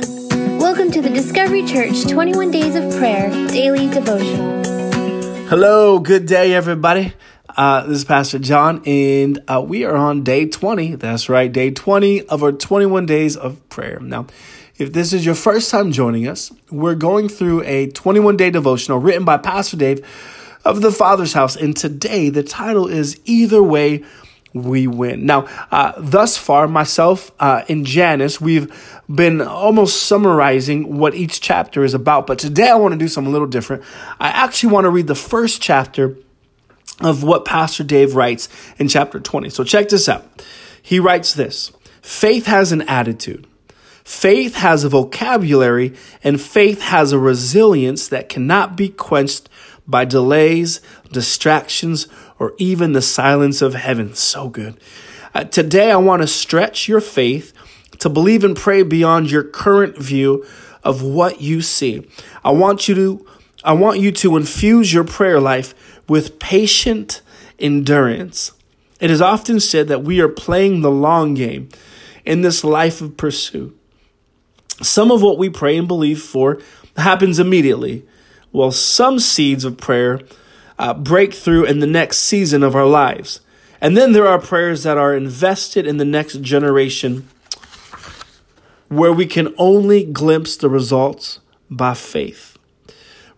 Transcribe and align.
Welcome 0.00 0.90
to 0.92 1.02
the 1.02 1.10
Discovery 1.12 1.64
Church 1.66 2.06
21 2.06 2.50
Days 2.50 2.74
of 2.74 2.90
Prayer 2.96 3.28
Daily 3.48 3.88
Devotional. 3.90 4.64
Hello, 5.46 5.98
good 5.98 6.24
day, 6.24 6.54
everybody. 6.54 7.12
Uh, 7.48 7.86
this 7.86 7.98
is 7.98 8.04
Pastor 8.04 8.38
John, 8.38 8.82
and 8.86 9.42
uh, 9.46 9.60
we 9.60 9.84
are 9.84 9.96
on 9.96 10.22
day 10.22 10.46
20. 10.46 10.94
That's 10.94 11.28
right, 11.28 11.52
day 11.52 11.70
20 11.70 12.22
of 12.28 12.42
our 12.42 12.52
21 12.52 13.04
days 13.04 13.36
of 13.36 13.68
prayer. 13.68 14.00
Now, 14.00 14.26
if 14.78 14.92
this 14.94 15.12
is 15.12 15.26
your 15.26 15.34
first 15.34 15.70
time 15.70 15.92
joining 15.92 16.26
us, 16.26 16.50
we're 16.70 16.94
going 16.94 17.28
through 17.28 17.62
a 17.64 17.88
21 17.88 18.38
day 18.38 18.48
devotional 18.50 18.98
written 18.98 19.26
by 19.26 19.36
Pastor 19.36 19.76
Dave 19.76 20.06
of 20.64 20.80
the 20.80 20.92
Father's 20.92 21.34
House. 21.34 21.56
And 21.56 21.76
today, 21.76 22.30
the 22.30 22.42
title 22.42 22.86
is 22.86 23.20
Either 23.26 23.62
Way 23.62 24.04
We 24.52 24.86
Win. 24.86 25.26
Now, 25.26 25.46
uh, 25.70 25.92
thus 25.98 26.36
far, 26.36 26.66
myself 26.66 27.30
uh, 27.38 27.62
and 27.68 27.86
Janice, 27.86 28.40
we've 28.40 29.00
been 29.12 29.40
almost 29.40 30.04
summarizing 30.04 30.98
what 30.98 31.14
each 31.14 31.40
chapter 31.40 31.84
is 31.84 31.94
about. 31.94 32.26
But 32.26 32.38
today, 32.38 32.68
I 32.68 32.74
want 32.74 32.92
to 32.92 32.98
do 32.98 33.08
something 33.08 33.30
a 33.30 33.32
little 33.32 33.46
different. 33.46 33.84
I 34.18 34.28
actually 34.28 34.72
want 34.72 34.84
to 34.84 34.90
read 34.90 35.06
the 35.06 35.14
first 35.14 35.62
chapter 35.62 36.16
of 37.00 37.22
what 37.22 37.44
Pastor 37.44 37.84
Dave 37.84 38.14
writes 38.14 38.48
in 38.78 38.88
chapter 38.88 39.20
20. 39.20 39.50
So 39.50 39.64
check 39.64 39.88
this 39.88 40.08
out. 40.08 40.26
He 40.82 41.00
writes 41.00 41.34
this 41.34 41.72
Faith 42.02 42.46
has 42.46 42.72
an 42.72 42.82
attitude. 42.82 43.46
Faith 44.04 44.56
has 44.56 44.82
a 44.82 44.88
vocabulary 44.88 45.94
and 46.24 46.40
faith 46.40 46.82
has 46.82 47.12
a 47.12 47.18
resilience 47.18 48.08
that 48.08 48.28
cannot 48.28 48.74
be 48.74 48.88
quenched 48.88 49.48
by 49.90 50.04
delays, 50.04 50.80
distractions, 51.10 52.06
or 52.38 52.54
even 52.58 52.92
the 52.92 53.02
silence 53.02 53.60
of 53.60 53.74
heaven. 53.74 54.14
So 54.14 54.48
good. 54.48 54.78
Uh, 55.34 55.44
today, 55.44 55.90
I 55.90 55.96
want 55.96 56.22
to 56.22 56.26
stretch 56.26 56.88
your 56.88 57.00
faith 57.00 57.52
to 57.98 58.08
believe 58.08 58.44
and 58.44 58.56
pray 58.56 58.82
beyond 58.82 59.30
your 59.30 59.44
current 59.44 59.96
view 59.98 60.44
of 60.82 61.02
what 61.02 61.40
you 61.40 61.60
see. 61.60 62.08
I 62.44 62.50
want 62.50 62.88
you 62.88 62.94
to 62.94 63.26
I 63.62 63.74
want 63.74 64.00
you 64.00 64.10
to 64.10 64.38
infuse 64.38 64.92
your 64.92 65.04
prayer 65.04 65.38
life 65.38 65.74
with 66.08 66.38
patient 66.38 67.20
endurance. 67.58 68.52
It 69.00 69.10
is 69.10 69.20
often 69.20 69.60
said 69.60 69.88
that 69.88 70.02
we 70.02 70.20
are 70.20 70.28
playing 70.28 70.80
the 70.80 70.90
long 70.90 71.34
game 71.34 71.68
in 72.24 72.40
this 72.40 72.64
life 72.64 73.02
of 73.02 73.18
pursuit. 73.18 73.78
Some 74.80 75.10
of 75.10 75.20
what 75.20 75.36
we 75.36 75.50
pray 75.50 75.76
and 75.76 75.86
believe 75.86 76.22
for 76.22 76.58
happens 76.96 77.38
immediately, 77.38 78.06
while 78.50 78.72
some 78.72 79.18
seeds 79.18 79.64
of 79.64 79.76
prayer 79.76 80.20
uh, 80.78 80.94
break 80.94 81.34
through 81.34 81.64
in 81.64 81.80
the 81.80 81.86
next 81.86 82.18
season 82.18 82.62
of 82.62 82.74
our 82.74 82.86
lives. 82.86 83.40
And 83.80 83.96
then 83.96 84.12
there 84.12 84.26
are 84.26 84.38
prayers 84.38 84.82
that 84.82 84.98
are 84.98 85.14
invested 85.14 85.86
in 85.86 85.96
the 85.96 86.04
next 86.04 86.40
generation 86.40 87.28
where 88.88 89.12
we 89.12 89.26
can 89.26 89.54
only 89.56 90.04
glimpse 90.04 90.56
the 90.56 90.68
results 90.68 91.40
by 91.70 91.94
faith. 91.94 92.58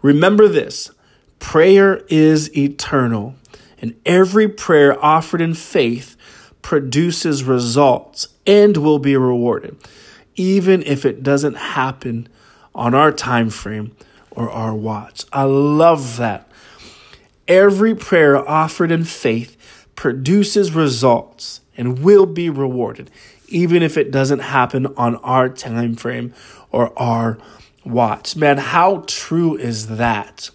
Remember 0.01 0.49
this 0.49 0.91
prayer 1.39 2.05
is 2.09 2.57
eternal, 2.57 3.35
and 3.81 3.95
every 4.07 4.49
prayer 4.49 5.03
offered 5.05 5.41
in 5.41 5.55
faith 5.55 6.17
produces 6.63 7.45
results 7.45 8.29
and 8.47 8.77
will 8.77 8.99
be 8.99 9.17
rewarded, 9.17 9.77
even 10.37 10.83
if 10.85 11.05
it 11.05 11.23
doesn't 11.23 11.57
happen 11.57 12.29
on 12.75 12.95
our 12.95 13.13
time 13.13 13.51
frame 13.51 13.95
or 14.35 14.51
our 14.51 14.75
watch. 14.75 15.25
I 15.33 15.45
love 15.45 16.17
that. 16.17 16.49
Every 17.49 17.95
prayer 17.95 18.37
offered 18.49 18.91
in 18.91 19.05
faith 19.05 19.57
produces 19.95 20.73
results 20.73 21.61
and 21.77 22.01
will 22.01 22.27
be 22.27 22.49
rewarded, 22.51 23.11
even 23.49 23.83
if 23.83 23.97
it 23.97 24.11
doesn't 24.11 24.41
happen 24.41 24.87
on 24.97 25.17
our 25.17 25.49
time 25.49 25.95
frame 25.97 26.33
or 26.71 26.97
our 26.99 27.39
watch. 27.85 28.37
Man, 28.37 28.59
how 28.59 29.05
true 29.07 29.57
is 29.57 29.89
that? 29.89 30.51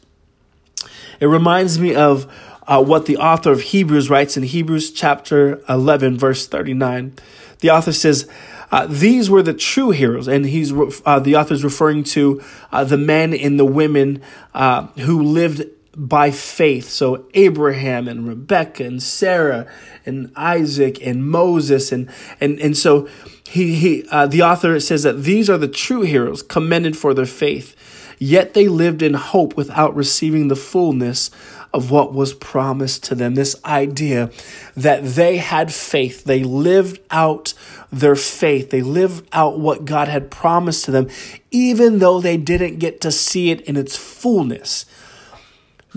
It 1.20 1.28
reminds 1.28 1.80
me 1.80 1.96
of 1.96 2.32
uh, 2.68 2.84
what 2.84 3.06
the 3.06 3.18
author 3.18 3.52
of 3.52 3.62
Hebrews 3.62 4.10
writes 4.10 4.38
in 4.38 4.44
Hebrews 4.44 4.92
chapter 4.92 5.62
11, 5.70 6.18
verse 6.18 6.48
39. 6.48 7.14
The 7.60 7.70
author 7.72 7.92
says, 7.92 8.30
uh, 8.72 8.86
these 8.88 9.30
were 9.30 9.42
the 9.42 9.54
true 9.54 9.92
heroes, 9.92 10.28
and 10.28 10.46
he's 10.46 10.74
uh, 10.74 11.20
the 11.20 11.36
author 11.36 11.54
is 11.54 11.64
referring 11.64 12.04
to 12.04 12.42
uh, 12.72 12.84
the 12.84 12.98
men 12.98 13.34
and 13.34 13.58
the 13.58 13.66
women 13.66 14.22
uh, 14.54 14.88
who 15.00 15.24
lived 15.24 15.66
by 15.96 16.32
faith. 16.32 16.90
So 16.90 17.26
Abraham 17.34 18.08
and 18.08 18.28
Rebecca 18.28 18.84
and 18.84 19.02
Sarah 19.02 19.68
and 20.06 20.32
Isaac 20.36 21.06
and 21.06 21.26
Moses 21.26 21.92
and 21.92 22.10
and 22.40 22.60
and 22.60 22.78
so 22.78 23.08
he 23.48 23.76
he 23.76 24.06
uh, 24.12 24.28
the 24.28 24.44
author 24.44 24.80
says 24.80 25.04
that 25.04 25.24
these 25.24 25.50
are 25.50 25.58
the 25.58 25.68
true 25.68 26.02
heroes 26.02 26.44
commended 26.44 26.98
for 26.98 27.14
their 27.14 27.26
faith. 27.26 27.76
Yet 28.20 28.54
they 28.54 28.68
lived 28.68 29.02
in 29.02 29.14
hope 29.14 29.56
without 29.56 29.96
receiving 29.96 30.48
the 30.48 30.56
fullness 30.56 31.30
of 31.74 31.92
what 31.92 32.14
was 32.14 32.34
promised 32.34 33.04
to 33.06 33.16
them. 33.16 33.36
This 33.36 33.56
idea 33.66 34.32
that 34.76 35.04
they 35.04 35.38
had 35.38 35.74
faith, 35.74 36.24
they 36.24 36.44
lived 36.44 37.00
out 37.12 37.54
their 37.92 38.16
faith, 38.16 38.70
they 38.70 38.82
lived 38.82 39.28
out 39.34 39.60
what 39.60 39.86
God 39.86 40.08
had 40.08 40.32
promised 40.32 40.86
to 40.86 40.92
them, 40.92 41.10
even 41.52 42.00
though 42.00 42.20
they 42.20 42.38
didn't 42.38 42.80
get 42.80 43.02
to 43.02 43.12
see 43.12 43.52
it 43.52 43.62
in 43.62 43.76
its 43.76 43.96
fullness. 43.96 44.86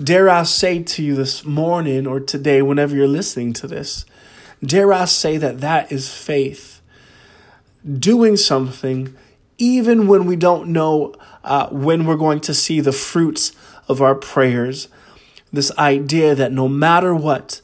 Dare 0.01 0.29
I 0.29 0.43
say 0.43 0.81
to 0.81 1.03
you 1.03 1.15
this 1.15 1.45
morning 1.45 2.07
or 2.07 2.19
today, 2.19 2.61
whenever 2.61 2.95
you're 2.95 3.07
listening 3.07 3.53
to 3.53 3.67
this, 3.67 4.05
dare 4.63 4.91
I 4.93 5.05
say 5.05 5.37
that 5.37 5.59
that 5.61 5.91
is 5.91 6.13
faith. 6.13 6.81
Doing 7.99 8.37
something 8.37 9.15
even 9.57 10.07
when 10.07 10.25
we 10.25 10.35
don't 10.35 10.69
know 10.69 11.13
uh, 11.43 11.67
when 11.69 12.05
we're 12.05 12.15
going 12.15 12.39
to 12.41 12.53
see 12.53 12.79
the 12.79 12.91
fruits 12.91 13.51
of 13.87 14.01
our 14.01 14.15
prayers. 14.15 14.87
This 15.53 15.71
idea 15.77 16.35
that 16.35 16.51
no 16.51 16.67
matter 16.67 17.13
what, 17.13 17.61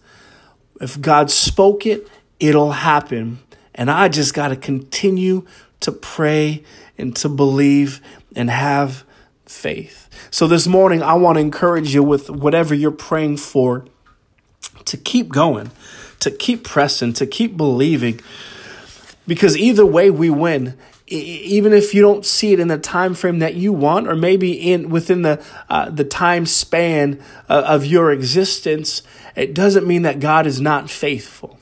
if 0.81 0.99
God 0.99 1.31
spoke 1.31 1.85
it, 1.85 2.07
it'll 2.39 2.71
happen. 2.71 3.39
And 3.73 3.89
I 3.89 4.09
just 4.09 4.33
got 4.33 4.49
to 4.49 4.55
continue 4.55 5.45
to 5.79 5.91
pray 5.91 6.63
and 6.97 7.15
to 7.17 7.29
believe 7.29 8.01
and 8.35 8.49
have 8.49 9.03
faith. 9.45 10.09
So 10.31 10.47
this 10.47 10.67
morning, 10.67 11.01
I 11.01 11.13
want 11.13 11.37
to 11.37 11.41
encourage 11.41 11.93
you 11.93 12.03
with 12.03 12.29
whatever 12.29 12.73
you're 12.73 12.91
praying 12.91 13.37
for 13.37 13.85
to 14.85 14.97
keep 14.97 15.29
going, 15.29 15.71
to 16.19 16.31
keep 16.31 16.63
pressing, 16.63 17.13
to 17.13 17.25
keep 17.25 17.55
believing. 17.55 18.19
Because 19.25 19.57
either 19.57 19.85
way, 19.85 20.09
we 20.09 20.29
win 20.29 20.77
even 21.09 21.71
if 21.71 21.93
you 21.93 22.01
don't 22.01 22.25
see 22.25 22.51
it 22.51 22.59
in 22.59 22.67
the 22.67 22.77
time 22.77 23.13
frame 23.13 23.39
that 23.39 23.55
you 23.55 23.71
want 23.71 24.07
or 24.07 24.15
maybe 24.15 24.51
in 24.51 24.89
within 24.89 25.21
the 25.21 25.41
uh, 25.69 25.89
the 25.89 26.03
time 26.03 26.45
span 26.45 27.21
uh, 27.49 27.63
of 27.65 27.85
your 27.85 28.11
existence 28.11 29.03
it 29.35 29.53
doesn't 29.53 29.87
mean 29.87 30.01
that 30.01 30.19
God 30.19 30.47
is 30.47 30.59
not 30.59 30.89
faithful. 30.89 31.59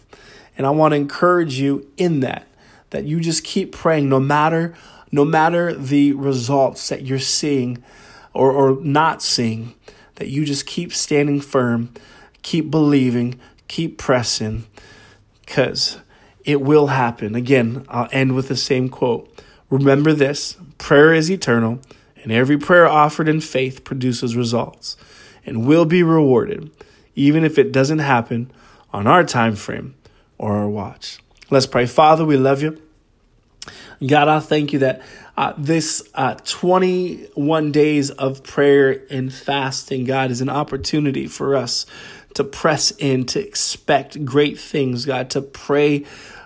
And 0.57 0.65
I 0.65 0.69
want 0.69 0.93
to 0.93 0.95
encourage 0.95 1.59
you 1.59 1.91
in 1.97 2.21
that 2.21 2.47
that 2.91 3.03
you 3.03 3.19
just 3.19 3.43
keep 3.43 3.73
praying 3.73 4.07
no 4.07 4.19
matter 4.19 4.73
no 5.11 5.25
matter 5.25 5.73
the 5.73 6.13
results 6.13 6.89
that 6.89 7.03
you're 7.03 7.19
seeing 7.19 7.83
or 8.33 8.51
or 8.51 8.81
not 8.81 9.21
seeing 9.21 9.73
that 10.15 10.29
you 10.29 10.45
just 10.45 10.65
keep 10.65 10.93
standing 10.93 11.41
firm 11.41 11.93
keep 12.41 12.71
believing 12.71 13.37
keep 13.67 13.97
pressing 13.97 14.65
cuz 15.45 15.97
it 16.45 16.61
will 16.61 16.87
happen. 16.87 17.35
Again, 17.35 17.85
I'll 17.89 18.07
end 18.11 18.35
with 18.35 18.47
the 18.47 18.55
same 18.55 18.87
quote. 18.87 19.29
Remember 19.69 20.13
this 20.13 20.57
prayer 20.77 21.13
is 21.13 21.29
eternal, 21.29 21.79
and 22.23 22.31
every 22.31 22.57
prayer 22.57 22.87
offered 22.87 23.27
in 23.27 23.41
faith 23.41 23.83
produces 23.83 24.35
results 24.35 24.95
and 25.45 25.67
will 25.67 25.85
be 25.85 26.03
rewarded, 26.03 26.71
even 27.15 27.43
if 27.43 27.57
it 27.57 27.71
doesn't 27.71 27.99
happen 27.99 28.51
on 28.93 29.07
our 29.07 29.23
time 29.23 29.55
frame 29.55 29.95
or 30.37 30.53
our 30.53 30.69
watch. 30.69 31.19
Let's 31.49 31.67
pray. 31.67 31.85
Father, 31.85 32.25
we 32.25 32.37
love 32.37 32.61
you. 32.61 32.81
God, 34.05 34.27
I 34.27 34.39
thank 34.39 34.73
you 34.73 34.79
that 34.79 35.01
uh, 35.37 35.53
this 35.57 36.07
uh, 36.13 36.35
21 36.45 37.71
days 37.71 38.11
of 38.11 38.43
prayer 38.43 39.03
and 39.09 39.33
fasting, 39.33 40.05
God, 40.05 40.31
is 40.31 40.41
an 40.41 40.49
opportunity 40.49 41.27
for 41.27 41.55
us 41.55 41.85
to 42.35 42.43
press 42.43 42.91
in, 42.91 43.25
to 43.27 43.45
expect 43.45 44.23
great 44.25 44.59
things, 44.59 45.05
God, 45.05 45.29
to 45.31 45.41
pray 45.41 46.05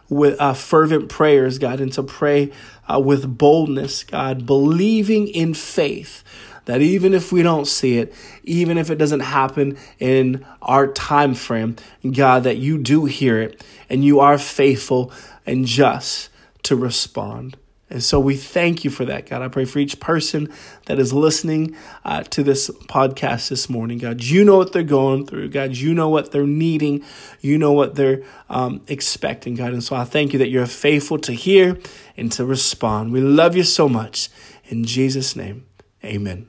with 0.10 0.40
uh, 0.40 0.54
fervent 0.54 1.10
prayers, 1.10 1.60
God, 1.60 1.80
and 1.80 1.94
to 1.94 2.04
pray 2.04 2.52
uh, 2.92 3.00
with 3.00 3.38
boldness, 3.38 4.04
God, 4.04 4.46
believing 4.46 5.28
in 5.28 5.54
faith 5.54 6.24
that 6.66 6.82
even 6.82 7.16
if 7.16 7.32
we 7.32 7.42
don't 7.42 7.66
see 7.66 7.98
it, 7.98 8.14
even 8.44 8.78
if 8.78 8.92
it 8.92 8.98
doesn't 8.98 9.22
happen 9.22 9.76
in 9.98 10.46
our 10.62 10.88
time 10.88 11.34
frame, 11.34 11.76
God, 12.12 12.44
that 12.44 12.58
you 12.58 12.78
do 12.78 13.06
hear 13.06 13.42
it 13.42 13.64
and 13.90 14.06
you 14.06 14.20
are 14.20 14.38
faithful 14.38 15.12
and 15.48 15.66
just 15.66 16.29
to 16.64 16.76
respond. 16.76 17.58
And 17.92 18.04
so 18.04 18.20
we 18.20 18.36
thank 18.36 18.84
you 18.84 18.92
for 18.92 19.04
that, 19.06 19.26
God. 19.28 19.42
I 19.42 19.48
pray 19.48 19.66
for 19.66 19.80
each 19.80 20.00
person 20.00 20.54
that 20.86 21.00
is 21.00 21.12
listening 21.12 21.76
uh, 22.06 22.22
to 22.24 22.44
this 22.44 22.70
podcast 22.88 23.50
this 23.50 23.68
morning, 23.68 23.98
God. 23.98 24.22
You 24.24 24.46
know 24.46 24.58
what 24.58 24.74
they're 24.74 24.84
going 24.84 25.26
through, 25.26 25.50
God. 25.50 25.76
You 25.76 25.96
know 25.96 26.08
what 26.08 26.32
they're 26.32 26.46
needing. 26.46 27.04
You 27.42 27.58
know 27.58 27.72
what 27.72 27.96
they're 27.96 28.22
um, 28.48 28.82
expecting, 28.88 29.56
God. 29.56 29.74
And 29.74 29.84
so 29.84 29.96
I 29.96 30.04
thank 30.04 30.34
you 30.34 30.40
that 30.40 30.50
you're 30.50 30.68
faithful 30.68 31.18
to 31.20 31.34
hear 31.34 31.80
and 32.16 32.32
to 32.34 32.46
respond. 32.46 33.12
We 33.12 33.22
love 33.22 33.56
you 33.56 33.64
so 33.64 33.90
much. 33.90 34.30
In 34.66 34.84
Jesus' 34.84 35.36
name, 35.36 35.66
amen. 36.06 36.48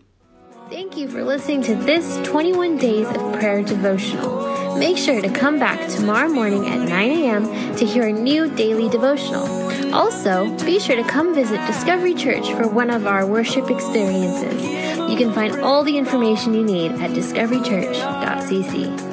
Thank 0.68 0.96
you 0.96 1.08
for 1.08 1.24
listening 1.24 1.62
to 1.62 1.74
this 1.74 2.18
21 2.28 2.76
Days 2.76 3.08
of 3.08 3.32
Prayer 3.32 3.62
devotional. 3.62 4.49
Make 4.78 4.96
sure 4.96 5.20
to 5.20 5.30
come 5.30 5.58
back 5.58 5.88
tomorrow 5.88 6.28
morning 6.28 6.66
at 6.66 6.88
9 6.88 7.10
a.m. 7.10 7.76
to 7.76 7.84
hear 7.84 8.06
a 8.06 8.12
new 8.12 8.48
daily 8.54 8.88
devotional. 8.88 9.46
Also, 9.94 10.48
be 10.64 10.78
sure 10.78 10.96
to 10.96 11.04
come 11.04 11.34
visit 11.34 11.64
Discovery 11.66 12.14
Church 12.14 12.50
for 12.52 12.68
one 12.68 12.90
of 12.90 13.06
our 13.06 13.26
worship 13.26 13.70
experiences. 13.70 14.62
You 15.10 15.16
can 15.16 15.32
find 15.32 15.60
all 15.60 15.82
the 15.82 15.98
information 15.98 16.54
you 16.54 16.64
need 16.64 16.92
at 16.92 17.10
discoverychurch.cc. 17.10 19.09